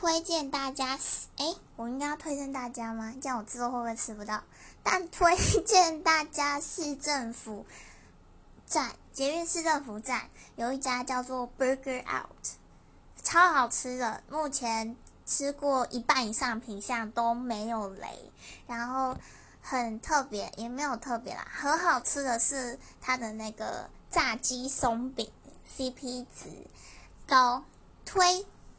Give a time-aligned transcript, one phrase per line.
[0.00, 0.96] 推荐大家，
[1.38, 3.12] 哎，我应该要推荐大家吗？
[3.20, 4.44] 这样我之后会不会吃不到？
[4.84, 7.66] 但推荐大家市政府
[8.64, 12.46] 站，捷运市政府站有一家叫做 Burger Out，
[13.24, 14.22] 超好吃的。
[14.30, 14.94] 目前
[15.26, 18.30] 吃过一半以上品相都没有雷，
[18.68, 19.16] 然后
[19.60, 25.28] 很特别，也没有特别啦，很好吃的是它的那个炸鸡松饼
[25.76, 26.68] ，CP 值
[27.26, 27.64] 高，
[28.04, 28.46] 推。